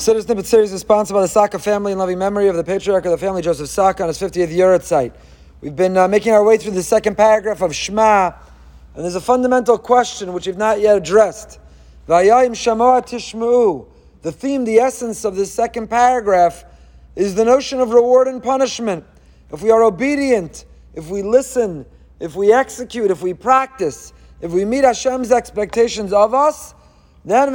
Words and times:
Siddur 0.00 0.24
Snippet 0.24 0.46
series 0.46 0.72
is 0.72 0.80
sponsored 0.80 1.12
by 1.12 1.20
the 1.20 1.28
Saka 1.28 1.58
family 1.58 1.92
in 1.92 1.98
loving 1.98 2.18
memory 2.18 2.48
of 2.48 2.56
the 2.56 2.64
patriarch 2.64 3.04
of 3.04 3.10
the 3.10 3.18
family, 3.18 3.42
Joseph 3.42 3.68
Saka, 3.68 4.02
on 4.04 4.08
his 4.08 4.18
50th 4.18 4.48
yahrzeit. 4.48 5.12
We've 5.60 5.76
been 5.76 5.94
uh, 5.94 6.08
making 6.08 6.32
our 6.32 6.42
way 6.42 6.56
through 6.56 6.70
the 6.70 6.82
second 6.82 7.18
paragraph 7.18 7.60
of 7.60 7.74
Shema, 7.74 8.32
and 8.94 9.04
there's 9.04 9.14
a 9.14 9.20
fundamental 9.20 9.76
question 9.76 10.32
which 10.32 10.46
we've 10.46 10.56
not 10.56 10.80
yet 10.80 10.96
addressed. 10.96 11.60
V'haya 12.08 12.46
im 12.46 12.54
Shamoa 12.54 13.06
Tishmu. 13.06 13.88
The 14.22 14.32
theme, 14.32 14.64
the 14.64 14.78
essence 14.78 15.26
of 15.26 15.36
this 15.36 15.52
second 15.52 15.90
paragraph 15.90 16.64
is 17.14 17.34
the 17.34 17.44
notion 17.44 17.78
of 17.78 17.90
reward 17.90 18.26
and 18.26 18.42
punishment. 18.42 19.04
If 19.52 19.60
we 19.60 19.70
are 19.70 19.82
obedient, 19.82 20.64
if 20.94 21.10
we 21.10 21.20
listen, 21.20 21.84
if 22.20 22.34
we 22.34 22.54
execute, 22.54 23.10
if 23.10 23.20
we 23.20 23.34
practice, 23.34 24.14
if 24.40 24.50
we 24.50 24.64
meet 24.64 24.84
Hashem's 24.84 25.30
expectations 25.30 26.14
of 26.14 26.32
us, 26.32 26.74
then 27.24 27.54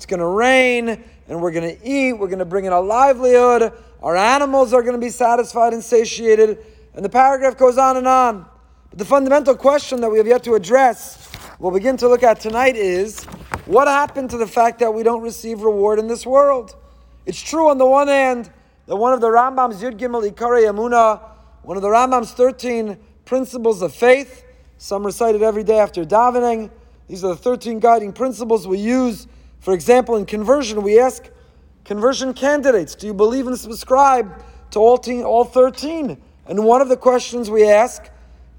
it's 0.00 0.06
going 0.06 0.20
to 0.20 0.26
rain, 0.26 1.04
and 1.28 1.42
we're 1.42 1.50
going 1.52 1.76
to 1.76 1.86
eat, 1.86 2.14
we're 2.14 2.28
going 2.28 2.38
to 2.38 2.44
bring 2.44 2.64
in 2.64 2.72
a 2.72 2.80
livelihood, 2.80 3.72
our 4.02 4.16
animals 4.16 4.72
are 4.72 4.82
going 4.82 4.94
to 4.94 5.00
be 5.00 5.10
satisfied 5.10 5.74
and 5.74 5.84
satiated, 5.84 6.58
and 6.94 7.04
the 7.04 7.08
paragraph 7.08 7.58
goes 7.58 7.76
on 7.76 7.96
and 7.98 8.08
on. 8.08 8.46
But 8.88 8.98
the 8.98 9.04
fundamental 9.04 9.54
question 9.54 10.00
that 10.00 10.10
we 10.10 10.18
have 10.18 10.26
yet 10.26 10.42
to 10.44 10.54
address, 10.54 11.30
we'll 11.58 11.72
begin 11.72 11.96
to 11.98 12.08
look 12.08 12.22
at 12.22 12.40
tonight 12.40 12.76
is 12.76 13.24
what 13.66 13.86
happened 13.86 14.30
to 14.30 14.38
the 14.38 14.46
fact 14.46 14.78
that 14.80 14.92
we 14.92 15.02
don't 15.02 15.22
receive 15.22 15.60
reward 15.60 15.98
in 15.98 16.08
this 16.08 16.26
world? 16.26 16.74
It's 17.26 17.40
true 17.40 17.68
on 17.68 17.78
the 17.78 17.86
one 17.86 18.08
hand 18.08 18.50
that 18.86 18.96
one 18.96 19.12
of 19.12 19.20
the 19.20 19.28
Rambam's 19.28 19.82
Yud 19.82 19.98
Gimel 19.98 20.28
Ikari 20.28 20.64
Amuna, 20.64 21.20
one 21.62 21.76
of 21.76 21.82
the 21.82 21.88
Rambam's 21.88 22.32
13 22.32 22.96
principles 23.24 23.82
of 23.82 23.94
faith, 23.94 24.44
some 24.78 25.04
recited 25.04 25.42
every 25.42 25.62
day 25.62 25.78
after 25.78 26.04
davening, 26.04 26.70
these 27.10 27.24
are 27.24 27.30
the 27.30 27.36
13 27.36 27.80
guiding 27.80 28.12
principles 28.12 28.68
we 28.68 28.78
use. 28.78 29.26
For 29.58 29.74
example, 29.74 30.14
in 30.14 30.26
conversion, 30.26 30.80
we 30.80 31.00
ask 31.00 31.28
conversion 31.84 32.32
candidates, 32.32 32.94
do 32.94 33.08
you 33.08 33.14
believe 33.14 33.48
and 33.48 33.58
subscribe 33.58 34.44
to 34.70 34.78
all, 34.78 34.96
teen, 34.96 35.24
all 35.24 35.42
13? 35.42 36.16
And 36.46 36.64
one 36.64 36.80
of 36.80 36.88
the 36.88 36.96
questions 36.96 37.50
we 37.50 37.68
ask 37.68 38.08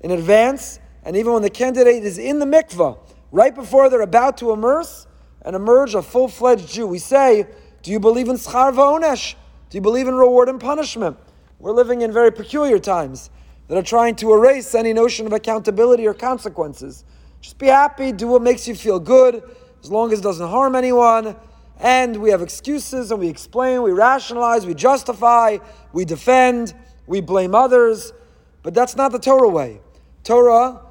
in 0.02 0.12
advance, 0.12 0.82
and 1.06 1.16
even 1.16 1.32
when 1.32 1.44
the 1.44 1.50
candidate 1.50 2.04
is 2.04 2.18
in 2.18 2.40
the 2.40 2.46
mikvah, 2.46 3.00
right 3.32 3.56
before 3.56 3.90
they're 3.90 4.02
about 4.02 4.36
to 4.40 4.52
immerse 4.52 5.08
and 5.44 5.56
emerge 5.56 5.96
a 5.96 6.02
full 6.02 6.28
fledged 6.28 6.68
Jew, 6.74 6.88
we 6.88 7.00
say, 7.00 7.48
Do 7.84 7.92
you 7.92 8.02
believe 8.02 8.28
in 8.28 8.36
schar 8.36 8.74
va'onesh? 8.74 9.36
Do 9.70 9.78
you 9.78 9.82
believe 9.82 10.10
in 10.10 10.16
reward 10.16 10.50
and 10.50 10.60
punishment? 10.60 11.16
We're 11.58 11.72
living 11.72 12.02
in 12.02 12.12
very 12.12 12.34
peculiar 12.34 12.80
times 12.80 13.30
that 13.70 13.78
are 13.78 13.82
trying 13.82 14.16
to 14.16 14.34
erase 14.34 14.76
any 14.76 14.92
notion 14.92 15.26
of 15.26 15.32
accountability 15.32 16.06
or 16.06 16.14
consequences. 16.14 17.06
Just 17.42 17.58
be 17.58 17.68
happy, 17.68 18.12
do 18.12 18.28
what 18.28 18.44
makes 18.44 18.68
you 18.68 18.76
feel 18.76 19.00
good, 19.00 19.42
as 19.84 19.92
long 19.92 20.14
as 20.14 20.20
it 20.20 20.22
doesn't 20.22 20.48
harm 20.48 20.76
anyone. 20.76 21.36
And 21.80 22.18
we 22.18 22.30
have 22.30 22.44
excuses 22.44 23.10
and 23.10 23.20
we 23.20 23.28
explain, 23.28 23.82
we 23.82 23.92
rationalize, 23.92 24.68
we 24.68 24.76
justify, 24.76 25.58
we 25.92 26.06
defend, 26.06 26.76
we 27.08 27.20
blame 27.20 27.56
others. 27.56 28.14
But 28.62 28.76
that's 28.76 28.96
not 28.96 29.12
the 29.12 29.18
Torah 29.18 29.50
way. 29.50 29.82
Torah 30.24 30.82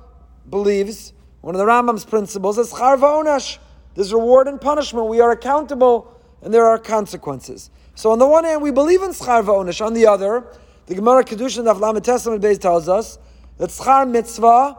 believes 0.49 1.13
one 1.41 1.55
of 1.55 1.61
the 1.61 1.65
Rambam's 1.65 2.05
principles 2.05 2.59
is 2.59 2.73
schar 2.73 2.99
va'onesh. 2.99 3.59
There's 3.95 4.13
reward 4.13 4.49
and 4.49 4.61
punishment. 4.61 5.07
We 5.07 5.21
are 5.21 5.31
accountable 5.31 6.13
and 6.43 6.53
there 6.53 6.67
are 6.67 6.79
consequences. 6.79 7.71
So 7.95 8.11
on 8.11 8.19
the 8.19 8.27
one 8.27 8.43
hand, 8.43 8.61
we 8.61 8.73
believe 8.73 9.03
in 9.03 9.11
schar. 9.11 9.87
On 9.87 9.95
the 9.95 10.07
other, 10.07 10.45
the 10.87 10.97
Gemara 10.97 11.23
Kiddushin 11.23 11.69
of 11.69 11.79
Lamed 11.79 12.05
Tes 12.05 12.27
amud 12.27 12.41
beis 12.41 12.59
tells 12.59 12.89
us 12.89 13.19
that 13.59 13.71
schar 13.71 14.11
mitzvah 14.11 14.77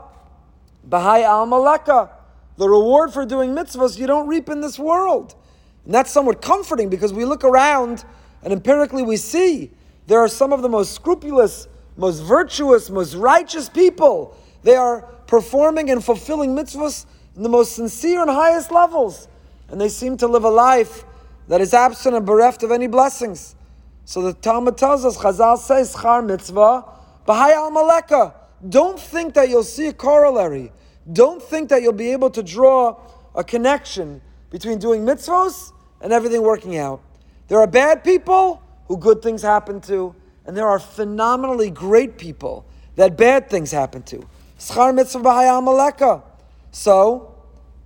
Bahai 0.87 1.23
al 1.23 1.47
malaka. 1.47 2.09
The 2.57 2.67
reward 2.67 3.11
for 3.13 3.25
doing 3.25 3.51
mitzvahs 3.51 3.97
you 3.97 4.07
don't 4.07 4.27
reap 4.27 4.49
in 4.49 4.61
this 4.61 4.77
world. 4.77 5.35
And 5.85 5.93
that's 5.93 6.11
somewhat 6.11 6.41
comforting 6.41 6.89
because 6.89 7.13
we 7.13 7.25
look 7.25 7.43
around 7.43 8.05
and 8.43 8.53
empirically 8.53 9.03
we 9.03 9.17
see 9.17 9.71
there 10.07 10.19
are 10.19 10.27
some 10.27 10.51
of 10.53 10.61
the 10.61 10.69
most 10.69 10.93
scrupulous, 10.93 11.67
most 11.97 12.19
virtuous, 12.19 12.89
most 12.89 13.15
righteous 13.15 13.69
people. 13.69 14.35
They 14.63 14.75
are 14.75 15.01
performing 15.27 15.89
and 15.89 16.03
fulfilling 16.03 16.55
mitzvahs 16.55 17.05
in 17.35 17.43
the 17.43 17.49
most 17.49 17.75
sincere 17.75 18.21
and 18.21 18.29
highest 18.29 18.71
levels. 18.71 19.27
And 19.69 19.79
they 19.79 19.89
seem 19.89 20.17
to 20.17 20.27
live 20.27 20.43
a 20.43 20.49
life 20.49 21.05
that 21.47 21.61
is 21.61 21.73
absent 21.73 22.15
and 22.15 22.25
bereft 22.25 22.63
of 22.63 22.71
any 22.71 22.87
blessings. 22.87 23.55
So 24.05 24.21
the 24.21 24.33
Talmud 24.33 24.77
tells 24.77 25.05
us, 25.05 25.17
Chazal 25.17 25.57
says, 25.57 25.95
Char 25.99 26.21
mitzvah, 26.21 26.83
Bahai 27.27 27.53
al 27.53 27.71
maleka. 27.71 28.33
Don't 28.67 28.99
think 28.99 29.33
that 29.33 29.49
you'll 29.49 29.63
see 29.63 29.87
a 29.87 29.93
corollary. 29.93 30.71
Don't 31.11 31.41
think 31.41 31.69
that 31.69 31.81
you'll 31.81 31.93
be 31.93 32.11
able 32.11 32.29
to 32.31 32.43
draw 32.43 32.99
a 33.35 33.43
connection 33.43 34.21
between 34.49 34.77
doing 34.77 35.03
mitzvahs 35.03 35.71
and 36.01 36.13
everything 36.13 36.41
working 36.41 36.77
out. 36.77 37.01
There 37.47 37.59
are 37.59 37.67
bad 37.67 38.03
people 38.03 38.61
who 38.87 38.97
good 38.97 39.21
things 39.21 39.41
happen 39.41 39.81
to, 39.81 40.15
and 40.45 40.55
there 40.55 40.67
are 40.67 40.79
phenomenally 40.79 41.69
great 41.69 42.17
people 42.17 42.65
that 42.95 43.17
bad 43.17 43.49
things 43.49 43.71
happen 43.71 44.03
to. 44.03 44.27
Schar 44.59 44.93
mitzvah 44.93 45.23
b'hayam 45.23 46.23
So, 46.71 47.35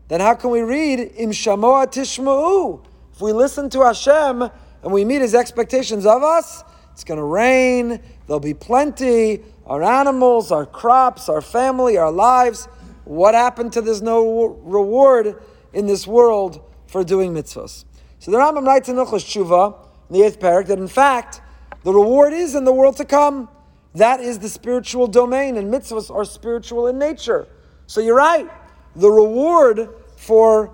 then 0.08 0.20
how 0.20 0.34
can 0.34 0.50
we 0.50 0.62
read 0.62 1.00
im 1.16 1.32
shamoa? 1.32 2.82
If 3.14 3.22
we 3.22 3.32
listen 3.32 3.70
to 3.70 3.82
Hashem 3.82 4.42
and 4.42 4.92
we 4.92 5.06
meet 5.06 5.22
His 5.22 5.34
expectations 5.34 6.06
of 6.06 6.22
us, 6.22 6.64
it's 6.96 7.04
going 7.04 7.18
to 7.18 7.26
rain. 7.26 8.00
There'll 8.26 8.40
be 8.40 8.54
plenty 8.54 9.44
our 9.66 9.84
animals, 9.84 10.50
our 10.50 10.66
crops, 10.66 11.28
our 11.28 11.42
family, 11.42 11.98
our 11.98 12.10
lives. 12.10 12.70
What 13.04 13.34
happened 13.34 13.74
to 13.74 13.82
there's 13.82 14.02
no 14.02 14.46
reward 14.64 15.44
in 15.74 15.88
this 15.88 16.08
world 16.08 16.62
for 16.88 17.04
doing 17.04 17.34
mitzvahs? 17.34 17.84
So 18.20 18.32
the 18.32 18.38
Rambam 18.38 18.66
writes 18.66 18.88
in 18.88 18.96
Hilchos 18.96 19.26
Teshuva, 19.26 19.78
in 20.10 20.20
the 20.20 20.24
eighth 20.26 20.40
perek, 20.40 20.68
that 20.68 20.80
in 20.80 20.88
fact, 20.88 21.42
the 21.84 21.92
reward 21.92 22.32
is 22.32 22.56
in 22.56 22.64
the 22.64 22.72
world 22.72 22.96
to 22.96 23.04
come. 23.04 23.50
That 23.96 24.22
is 24.22 24.40
the 24.40 24.48
spiritual 24.48 25.08
domain, 25.08 25.58
and 25.58 25.74
mitzvahs 25.74 26.10
are 26.10 26.24
spiritual 26.24 26.88
in 26.88 26.98
nature. 26.98 27.46
So 27.88 28.00
you're 28.00 28.16
right. 28.16 28.50
The 28.96 29.12
reward 29.12 29.90
for 30.16 30.74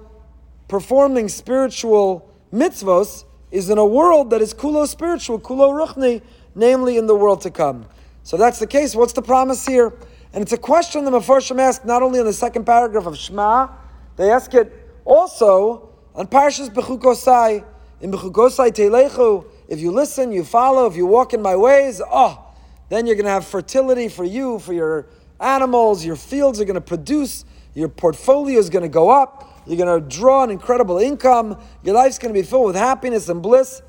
performing 0.67 1.29
spiritual 1.29 2.31
mitzvahs 2.53 3.25
is 3.51 3.69
in 3.69 3.77
a 3.77 3.85
world 3.85 4.29
that 4.31 4.41
is 4.41 4.53
kulo 4.53 4.87
spiritual, 4.87 5.39
kulo 5.39 5.71
ruchni, 5.71 6.21
namely 6.55 6.97
in 6.97 7.07
the 7.07 7.15
world 7.15 7.41
to 7.41 7.51
come. 7.51 7.85
So 8.23 8.37
that's 8.37 8.59
the 8.59 8.67
case. 8.67 8.95
What's 8.95 9.13
the 9.13 9.21
promise 9.21 9.65
here? 9.65 9.93
And 10.33 10.41
it's 10.41 10.53
a 10.53 10.57
question 10.57 11.03
the 11.03 11.11
Mefarshim 11.11 11.59
ask 11.59 11.83
not 11.83 12.01
only 12.01 12.19
in 12.19 12.25
the 12.25 12.33
second 12.33 12.65
paragraph 12.65 13.05
of 13.05 13.17
Shema, 13.17 13.67
they 14.15 14.31
ask 14.31 14.53
it 14.53 14.71
also 15.03 15.89
on 16.15 16.27
Parshas 16.27 16.69
Bechukosai. 16.69 17.65
In 17.99 18.11
Bechukosai 18.11 18.71
Telechu, 18.71 19.45
if 19.67 19.79
you 19.79 19.91
listen, 19.91 20.31
you 20.31 20.43
follow, 20.43 20.85
if 20.85 20.95
you 20.95 21.05
walk 21.05 21.33
in 21.33 21.41
my 21.41 21.55
ways, 21.55 22.01
oh, 22.11 22.47
then 22.89 23.05
you're 23.05 23.15
going 23.15 23.25
to 23.25 23.31
have 23.31 23.45
fertility 23.45 24.07
for 24.07 24.23
you, 24.23 24.59
for 24.59 24.73
your 24.73 25.07
animals, 25.39 26.03
your 26.05 26.15
fields 26.15 26.59
are 26.59 26.65
going 26.65 26.75
to 26.75 26.81
produce, 26.81 27.45
your 27.73 27.89
portfolio 27.89 28.59
is 28.59 28.69
going 28.69 28.83
to 28.83 28.89
go 28.89 29.09
up, 29.09 29.50
you're 29.65 29.77
going 29.77 30.01
to 30.01 30.07
draw 30.07 30.43
an 30.43 30.49
incredible 30.49 30.97
income, 30.97 31.61
your 31.83 31.95
life's 31.95 32.17
going 32.17 32.33
to 32.33 32.39
be 32.39 32.45
filled 32.45 32.67
with 32.67 32.75
happiness 32.75 33.29
and 33.29 33.41
bliss. 33.41 33.81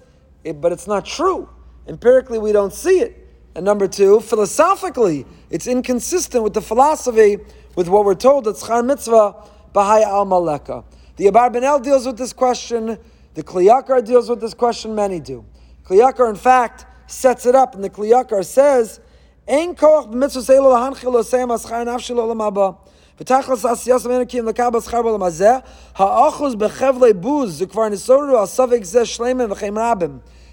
It, 0.44 0.60
but 0.60 0.72
it's 0.72 0.86
not 0.86 1.04
true. 1.04 1.48
Empirically, 1.86 2.38
we 2.38 2.52
don't 2.52 2.72
see 2.72 3.00
it. 3.00 3.18
And 3.54 3.64
number 3.64 3.86
two, 3.86 4.20
philosophically, 4.20 5.26
it's 5.50 5.66
inconsistent 5.66 6.42
with 6.42 6.54
the 6.54 6.60
philosophy, 6.60 7.38
with 7.76 7.88
what 7.88 8.04
we're 8.04 8.14
told 8.14 8.44
that 8.44 8.56
Schar 8.56 8.84
Mitzvah, 8.84 9.34
Bahai 9.74 10.02
al 10.02 10.26
Maleka. 10.26 10.84
The 11.16 11.26
Abarbanel 11.26 11.82
deals 11.82 12.06
with 12.06 12.16
this 12.16 12.32
question, 12.32 12.98
the 13.34 13.42
Kli 13.42 13.68
Yakar 13.68 14.04
deals 14.04 14.28
with 14.28 14.40
this 14.40 14.54
question, 14.54 14.94
many 14.94 15.20
do. 15.20 15.44
Kli 15.84 16.00
Yakar, 16.00 16.30
in 16.30 16.36
fact, 16.36 16.86
sets 17.10 17.44
it 17.46 17.54
up, 17.54 17.74
and 17.74 17.84
the 17.84 17.90
Kli 17.90 18.10
Yakar 18.10 18.44
says, 18.44 19.00
אין 19.48 19.72
כוח 19.78 20.04
במצוות 20.04 20.50
אלו 20.50 20.72
להנחיל 20.72 21.10
לסיים 21.18 21.48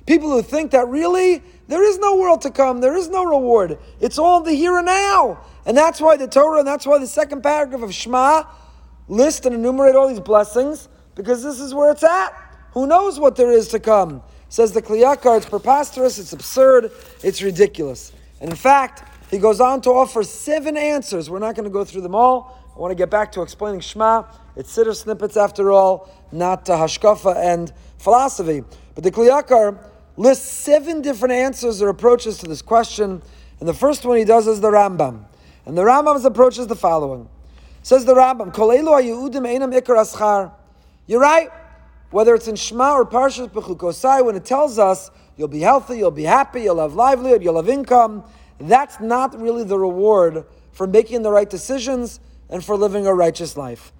People 0.05 0.31
who 0.31 0.41
think 0.41 0.71
that 0.71 0.87
really 0.87 1.41
there 1.67 1.83
is 1.83 1.97
no 1.99 2.15
world 2.15 2.41
to 2.41 2.51
come, 2.51 2.81
there 2.81 2.95
is 2.95 3.09
no 3.09 3.23
reward. 3.23 3.77
It's 4.01 4.19
all 4.19 4.41
the 4.41 4.53
here 4.53 4.77
and 4.77 4.85
now. 4.85 5.39
And 5.65 5.77
that's 5.77 6.01
why 6.01 6.17
the 6.17 6.27
Torah, 6.27 6.59
and 6.59 6.67
that's 6.67 6.85
why 6.85 6.97
the 6.97 7.07
second 7.07 7.43
paragraph 7.43 7.81
of 7.81 7.93
Shema 7.93 8.43
list 9.07 9.45
and 9.45 9.55
enumerate 9.55 9.95
all 9.95 10.07
these 10.07 10.19
blessings, 10.19 10.89
because 11.15 11.43
this 11.43 11.59
is 11.59 11.73
where 11.73 11.91
it's 11.91 12.03
at. 12.03 12.33
Who 12.73 12.87
knows 12.87 13.19
what 13.19 13.35
there 13.35 13.51
is 13.51 13.69
to 13.69 13.79
come? 13.79 14.21
Says 14.49 14.71
the 14.71 14.81
Kli 14.81 15.03
Yakar, 15.03 15.37
it's 15.37 15.45
preposterous, 15.47 16.19
it's 16.19 16.33
absurd, 16.33 16.91
it's 17.23 17.41
ridiculous. 17.41 18.11
And 18.41 18.49
in 18.49 18.55
fact, 18.55 19.03
he 19.29 19.37
goes 19.37 19.59
on 19.59 19.81
to 19.81 19.91
offer 19.91 20.23
seven 20.23 20.77
answers. 20.77 21.29
We're 21.29 21.39
not 21.39 21.55
going 21.55 21.65
to 21.65 21.69
go 21.69 21.83
through 21.83 22.01
them 22.01 22.15
all. 22.15 22.57
I 22.75 22.79
want 22.79 22.91
to 22.91 22.95
get 22.95 23.09
back 23.09 23.31
to 23.33 23.41
explaining 23.41 23.81
Shema. 23.81 24.23
It's 24.55 24.75
siddur 24.75 24.95
snippets 24.95 25.37
after 25.37 25.71
all, 25.71 26.09
not 26.31 26.69
uh, 26.69 26.77
hashkafa 26.77 27.35
and 27.35 27.71
philosophy. 27.97 28.63
But 28.95 29.03
the 29.03 29.11
Kli 29.11 29.29
Yakar 29.29 29.77
lists 30.17 30.49
seven 30.49 31.01
different 31.01 31.33
answers 31.33 31.81
or 31.81 31.89
approaches 31.89 32.37
to 32.39 32.47
this 32.47 32.61
question. 32.61 33.21
And 33.59 33.67
the 33.67 33.73
first 33.73 34.05
one 34.05 34.17
he 34.17 34.23
does 34.23 34.47
is 34.47 34.61
the 34.61 34.69
Rambam. 34.69 35.25
And 35.65 35.77
the 35.77 35.83
Rambam's 35.83 36.25
approach 36.25 36.57
is 36.57 36.67
the 36.67 36.75
following. 36.75 37.29
Says 37.83 38.05
the 38.05 38.13
Rambam, 38.13 38.53
You're 41.07 41.19
right. 41.21 41.49
whether 42.11 42.35
it's 42.35 42.47
in 42.47 42.55
Shema 42.55 42.93
or 42.93 43.05
Parshas 43.05 43.49
Bechukosai, 43.49 44.25
when 44.25 44.35
it 44.35 44.45
tells 44.45 44.79
us 44.79 45.11
You'll 45.39 45.47
be 45.47 45.61
healthy, 45.61 45.97
you'll 45.97 46.11
be 46.11 46.25
happy, 46.25 46.63
you'll 46.63 46.81
have 46.81 46.95
livelihood, 46.95 47.41
you'll 47.41 47.55
have 47.55 47.69
income. 47.69 48.25
That's 48.59 48.99
not 48.99 49.39
really 49.39 49.63
the 49.63 49.79
reward 49.79 50.43
for 50.73 50.85
making 50.85 51.21
the 51.21 51.31
right 51.31 51.49
decisions 51.49 52.19
and 52.49 52.61
for 52.61 52.75
living 52.75 53.07
a 53.07 53.13
righteous 53.13 53.55
life. 53.55 53.93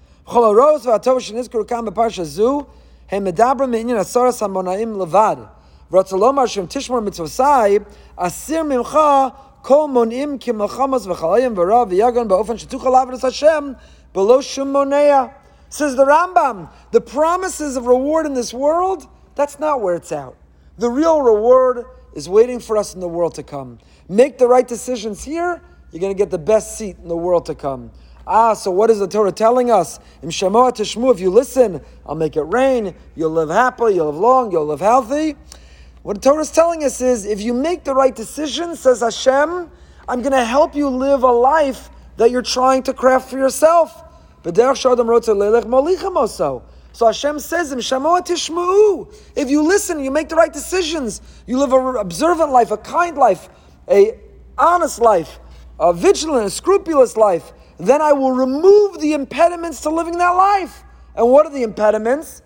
Says 15.69 15.95
the 15.95 16.03
Rambam, 16.03 16.69
the 16.91 16.99
promises 16.99 17.77
of 17.77 17.85
reward 17.85 18.25
in 18.25 18.33
this 18.33 18.53
world, 18.53 19.07
that's 19.35 19.57
not 19.57 19.79
where 19.81 19.95
it's 19.95 20.11
out. 20.11 20.35
The 20.79 20.89
real 20.89 21.21
reward 21.21 21.83
is 22.13 22.29
waiting 22.29 22.61
for 22.61 22.77
us 22.77 22.93
in 22.93 23.01
the 23.01 23.07
world 23.07 23.35
to 23.35 23.43
come. 23.43 23.79
Make 24.07 24.37
the 24.37 24.47
right 24.47 24.65
decisions 24.65 25.21
here, 25.21 25.61
you're 25.91 25.99
going 25.99 26.15
to 26.15 26.17
get 26.17 26.31
the 26.31 26.37
best 26.37 26.77
seat 26.77 26.95
in 27.01 27.09
the 27.09 27.17
world 27.17 27.47
to 27.47 27.55
come. 27.55 27.91
Ah, 28.25 28.53
so 28.53 28.71
what 28.71 28.89
is 28.89 28.99
the 28.99 29.07
Torah 29.07 29.33
telling 29.33 29.71
us? 29.71 29.99
Im 30.23 30.29
Shemoah 30.29 30.71
Tishmu, 30.71 31.13
if 31.13 31.19
you 31.19 31.31
listen, 31.31 31.81
I'll 32.05 32.15
make 32.15 32.37
it 32.37 32.43
rain, 32.43 32.95
you'll 33.13 33.31
live 33.31 33.49
happily, 33.49 33.95
you'll 33.95 34.05
live 34.05 34.15
long, 34.15 34.53
you'll 34.53 34.67
live 34.67 34.79
healthy. 34.79 35.35
What 36.03 36.13
the 36.13 36.21
Torah 36.21 36.43
is 36.43 36.51
telling 36.51 36.85
us 36.85 37.01
is 37.01 37.25
if 37.25 37.41
you 37.41 37.53
make 37.53 37.83
the 37.83 37.93
right 37.93 38.15
decision, 38.15 38.77
says 38.77 39.01
Hashem, 39.01 39.69
I'm 40.07 40.21
going 40.21 40.31
to 40.31 40.45
help 40.45 40.75
you 40.75 40.87
live 40.87 41.23
a 41.23 41.31
life 41.31 41.89
that 42.15 42.31
you're 42.31 42.41
trying 42.41 42.83
to 42.83 42.93
craft 42.93 43.29
for 43.29 43.37
yourself. 43.37 44.01
So 46.99 47.05
Hashem 47.05 47.39
says, 47.39 47.71
him, 47.71 47.79
Shamoatishmu. 47.79 49.15
If 49.37 49.49
you 49.49 49.63
listen, 49.63 50.03
you 50.03 50.11
make 50.11 50.27
the 50.27 50.35
right 50.35 50.51
decisions, 50.51 51.21
you 51.47 51.57
live 51.57 51.71
an 51.71 51.95
observant 51.95 52.51
life, 52.51 52.71
a 52.71 52.77
kind 52.77 53.17
life, 53.17 53.47
a 53.89 54.19
honest 54.57 54.99
life, 54.99 55.39
a 55.79 55.93
vigilant, 55.93 56.47
a 56.47 56.49
scrupulous 56.49 57.15
life, 57.15 57.53
then 57.77 58.01
I 58.01 58.11
will 58.11 58.33
remove 58.33 58.99
the 58.99 59.13
impediments 59.13 59.79
to 59.83 59.89
living 59.89 60.17
that 60.17 60.31
life. 60.31 60.83
And 61.15 61.29
what 61.31 61.45
are 61.45 61.53
the 61.53 61.63
impediments? 61.63 62.41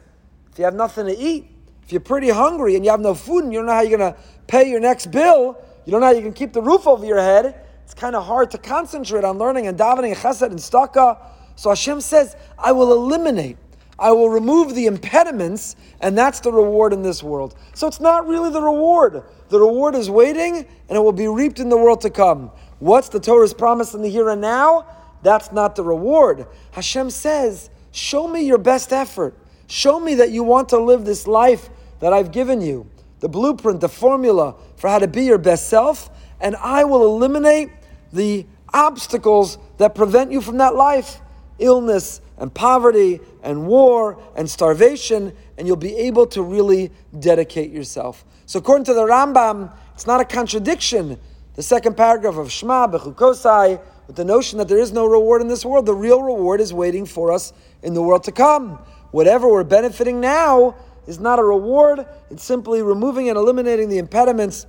If 0.51 0.59
you 0.59 0.65
have 0.65 0.75
nothing 0.75 1.07
to 1.07 1.17
eat, 1.17 1.49
if 1.81 1.91
you're 1.91 1.99
pretty 1.99 2.29
hungry 2.29 2.75
and 2.75 2.85
you 2.85 2.91
have 2.91 2.99
no 2.99 3.15
food 3.15 3.45
and 3.45 3.51
you 3.51 3.57
don't 3.57 3.65
know 3.65 3.73
how 3.73 3.81
you're 3.81 3.97
going 3.97 4.13
to 4.13 4.19
pay 4.45 4.69
your 4.69 4.79
next 4.79 5.09
bill, 5.09 5.59
you 5.83 5.91
don't 5.91 6.01
know 6.01 6.05
how 6.05 6.13
you 6.13 6.21
can 6.21 6.31
keep 6.31 6.53
the 6.53 6.61
roof 6.61 6.85
over 6.85 7.03
your 7.03 7.19
head, 7.19 7.59
it's 7.83 7.95
kind 7.95 8.15
of 8.15 8.23
hard 8.23 8.51
to 8.51 8.59
concentrate 8.59 9.23
on 9.23 9.39
learning 9.39 9.65
and 9.65 9.79
davening 9.79 10.09
and 10.09 10.17
chesed 10.17 10.43
and 10.43 10.59
tzedaka. 10.59 11.17
So 11.55 11.69
Hashem 11.69 12.01
says, 12.01 12.35
I 12.59 12.71
will 12.71 12.93
eliminate, 12.93 13.57
I 14.03 14.11
will 14.11 14.29
remove 14.29 14.75
the 14.75 14.85
impediments, 14.87 15.77
and 16.01 16.17
that's 16.17 16.41
the 16.41 16.51
reward 16.51 16.91
in 16.91 17.03
this 17.03 17.23
world. 17.23 17.55
So 17.73 17.87
it's 17.87 18.01
not 18.01 18.27
really 18.27 18.51
the 18.51 18.61
reward. 18.61 19.23
The 19.47 19.57
reward 19.57 19.95
is 19.95 20.09
waiting, 20.09 20.57
and 20.57 20.97
it 20.97 20.99
will 20.99 21.13
be 21.13 21.29
reaped 21.29 21.61
in 21.61 21.69
the 21.69 21.77
world 21.77 22.01
to 22.01 22.09
come. 22.09 22.51
What's 22.79 23.07
the 23.07 23.21
Torah's 23.21 23.53
promise 23.53 23.93
in 23.93 24.01
the 24.01 24.09
here 24.09 24.27
and 24.27 24.41
now? 24.41 24.85
That's 25.21 25.53
not 25.53 25.77
the 25.77 25.83
reward. 25.83 26.47
Hashem 26.71 27.11
says, 27.11 27.69
Show 27.91 28.27
me 28.27 28.41
your 28.41 28.57
best 28.57 28.91
effort. 28.91 29.37
Show 29.67 30.01
me 30.01 30.15
that 30.15 30.31
you 30.31 30.43
want 30.43 30.67
to 30.69 30.79
live 30.79 31.05
this 31.05 31.25
life 31.25 31.69
that 32.01 32.11
I've 32.11 32.33
given 32.33 32.59
you, 32.59 32.85
the 33.21 33.29
blueprint, 33.29 33.79
the 33.79 33.87
formula 33.87 34.55
for 34.75 34.89
how 34.89 34.99
to 34.99 35.07
be 35.07 35.23
your 35.23 35.37
best 35.37 35.69
self, 35.69 36.09
and 36.41 36.57
I 36.57 36.83
will 36.83 37.05
eliminate 37.05 37.69
the 38.11 38.45
obstacles 38.73 39.57
that 39.77 39.95
prevent 39.95 40.33
you 40.33 40.41
from 40.41 40.57
that 40.57 40.75
life 40.75 41.21
illness 41.57 42.19
and 42.37 42.53
poverty 42.53 43.19
and 43.41 43.67
war 43.67 44.21
and 44.35 44.49
starvation, 44.49 45.33
and 45.57 45.67
you'll 45.67 45.75
be 45.75 45.95
able 45.95 46.25
to 46.27 46.41
really 46.41 46.91
dedicate 47.19 47.71
yourself. 47.71 48.25
So, 48.45 48.59
according 48.59 48.85
to 48.85 48.93
the 48.93 49.03
Rambam, 49.03 49.71
it's 49.93 50.07
not 50.07 50.21
a 50.21 50.25
contradiction. 50.25 51.19
The 51.55 51.63
second 51.63 51.95
paragraph 51.95 52.35
of 52.35 52.51
Shema, 52.51 52.87
Bechukosai, 52.87 53.79
with 54.07 54.15
the 54.15 54.25
notion 54.25 54.57
that 54.57 54.67
there 54.67 54.79
is 54.79 54.91
no 54.91 55.05
reward 55.05 55.41
in 55.41 55.47
this 55.47 55.65
world. 55.65 55.85
The 55.85 55.93
real 55.93 56.21
reward 56.21 56.59
is 56.59 56.73
waiting 56.73 57.05
for 57.05 57.31
us 57.31 57.53
in 57.83 57.93
the 57.93 58.01
world 58.01 58.23
to 58.25 58.31
come. 58.31 58.79
Whatever 59.11 59.47
we're 59.47 59.63
benefiting 59.63 60.19
now 60.19 60.75
is 61.07 61.19
not 61.19 61.39
a 61.39 61.43
reward, 61.43 62.05
it's 62.29 62.43
simply 62.43 62.81
removing 62.81 63.29
and 63.29 63.37
eliminating 63.37 63.89
the 63.89 63.99
impediments 63.99 64.65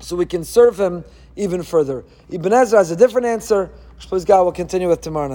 so 0.00 0.16
we 0.16 0.26
can 0.26 0.44
serve 0.44 0.78
Him 0.78 1.04
even 1.36 1.62
further. 1.62 2.04
Ibn 2.30 2.52
Ezra 2.52 2.78
has 2.78 2.90
a 2.90 2.96
different 2.96 3.26
answer, 3.26 3.70
which 3.96 4.06
please 4.08 4.24
God 4.24 4.44
will 4.44 4.52
continue 4.52 4.88
with 4.88 5.00
tomorrow 5.00 5.28
night. 5.28 5.32